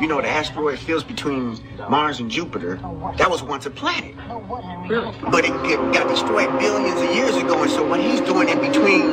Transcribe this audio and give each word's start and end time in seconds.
You 0.00 0.06
know, 0.08 0.20
the 0.20 0.28
asteroid 0.28 0.78
fields 0.78 1.04
between 1.04 1.58
Mars 1.88 2.20
and 2.20 2.30
Jupiter, 2.30 2.76
that 3.16 3.30
was 3.30 3.42
once 3.42 3.64
a 3.64 3.70
planet. 3.70 4.14
Really? 4.88 5.10
But 5.30 5.46
it, 5.46 5.54
it 5.64 5.78
got 5.94 6.06
destroyed 6.08 6.52
billions 6.58 7.00
of 7.00 7.16
years 7.16 7.34
ago, 7.36 7.62
and 7.62 7.70
so 7.70 7.86
what 7.88 8.00
he's 8.00 8.20
doing 8.20 8.50
in 8.50 8.60
between 8.60 9.08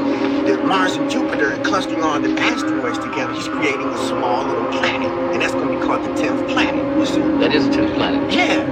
the 0.45 0.57
Mars 0.63 0.95
and 0.97 1.09
Jupiter, 1.09 1.57
clustering 1.63 2.03
all 2.03 2.19
the 2.19 2.29
asteroids 2.39 2.97
together, 2.99 3.33
he's 3.33 3.47
creating 3.47 3.87
a 3.87 3.97
small 4.07 4.45
little 4.45 4.67
planet, 4.73 5.09
and 5.33 5.41
that's 5.41 5.53
going 5.53 5.71
to 5.71 5.79
be 5.79 5.81
called 5.85 6.03
the 6.03 6.21
10th 6.21 6.49
planet, 6.49 6.83
you 6.99 7.05
see. 7.05 7.21
That 7.39 7.53
is 7.53 7.67
a 7.67 7.69
10th 7.69 7.95
planet. 7.95 8.33
Yeah, 8.33 8.65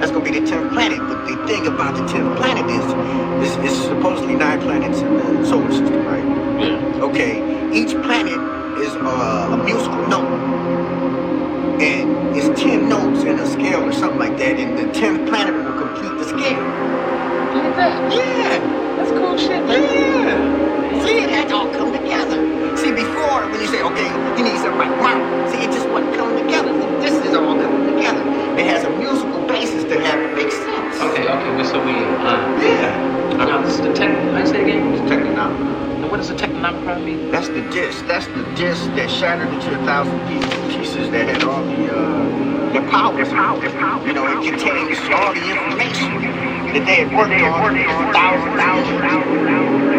that's 0.00 0.12
going 0.12 0.24
to 0.26 0.32
be 0.32 0.38
the 0.40 0.46
10th 0.46 0.70
planet, 0.70 0.98
but 0.98 1.26
the 1.26 1.46
thing 1.46 1.66
about 1.66 1.96
the 1.96 2.02
10th 2.02 2.36
planet 2.36 2.66
is, 2.70 3.48
is 3.48 3.56
it's 3.64 3.86
supposedly 3.88 4.34
nine 4.34 4.60
planets 4.60 5.00
in 5.00 5.16
the 5.16 5.46
solar 5.46 5.70
system, 5.70 6.04
right? 6.04 6.24
Yeah. 6.60 7.04
Okay, 7.04 7.40
each 7.72 7.92
planet 8.04 8.38
is 8.84 8.94
uh, 8.96 9.48
a 9.50 9.64
musical 9.64 10.06
note. 10.08 10.73
And 11.80 12.36
it's 12.36 12.48
10 12.60 12.88
notes 12.88 13.22
in 13.24 13.38
a 13.38 13.46
scale 13.46 13.82
or 13.84 13.92
something 13.92 14.18
like 14.18 14.36
that, 14.38 14.58
and 14.58 14.78
the 14.78 14.84
10th 14.98 15.28
planet 15.28 15.54
will 15.54 15.76
complete 15.78 16.14
the 16.18 16.24
scale. 16.24 16.62
Look 17.54 17.64
at 17.64 17.76
that. 17.76 18.12
Yeah, 18.12 18.58
That's 18.96 19.10
cool 19.10 19.36
shit, 19.38 19.64
man. 19.66 19.82
yeah. 19.82 21.04
See, 21.04 21.18
it 21.18 21.30
had 21.30 21.48
to 21.48 21.54
all 21.56 21.70
come 21.74 21.92
together. 21.92 22.38
See, 22.76 22.92
before, 22.92 23.46
when 23.50 23.60
you 23.60 23.66
say, 23.68 23.82
okay, 23.82 24.08
you 24.38 24.44
need 24.44 24.58
something 24.62 24.78
like 24.78 24.94
wow, 25.00 25.18
see, 25.50 25.58
it 25.58 25.70
just 25.72 25.88
wasn't 25.90 26.14
coming 26.16 26.38
together. 26.44 26.72
This 27.02 27.14
is 27.26 27.34
all 27.34 27.54
coming 27.58 27.94
together. 27.94 28.22
It 28.58 28.66
has 28.66 28.84
a 28.84 28.90
musical 28.90 29.46
basis 29.46 29.84
to 29.84 30.00
have 30.00 30.18
it 30.20 30.34
make 30.36 30.50
sense. 30.52 31.00
Okay, 31.00 31.26
okay, 31.28 31.56
we 31.56 31.64
so 31.64 31.82
we 31.84 31.90
in 31.92 32.24
line. 32.24 32.60
Yeah. 32.62 33.34
Uh, 33.38 33.44
now, 33.46 33.62
this 33.62 33.74
is 33.74 33.80
the 33.82 33.92
tech. 33.92 34.10
I 34.34 34.44
say 34.44 34.62
again? 34.62 34.92
It's 34.94 35.02
technonomic. 35.10 35.93
And 36.04 36.10
what 36.10 36.18
does 36.18 36.28
the 36.28 36.34
technonomicron 36.34 37.02
mean? 37.02 37.30
That's 37.30 37.48
the 37.48 37.62
disc. 37.70 38.04
That's 38.04 38.26
the 38.26 38.42
disc 38.56 38.84
that 38.94 39.08
shattered 39.08 39.48
into 39.48 39.72
a 39.72 39.82
thousand 39.86 40.20
pieces, 40.68 41.10
that 41.12 41.28
had 41.28 41.42
all 41.44 41.64
the 41.64 41.96
uh, 41.96 42.72
the 42.74 42.82
powers. 42.90 43.28
You 44.06 44.12
know, 44.12 44.26
it 44.38 44.46
contains 44.46 44.98
all 45.08 45.32
the 45.32 45.50
information 45.50 46.20
that 46.74 46.84
they 46.84 46.96
had 46.96 47.16
worked 47.16 47.40
on 47.40 47.72
for 47.72 48.12
thousands 48.12 49.00
of 49.00 49.80
years. 49.80 49.93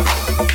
love. 0.00 0.49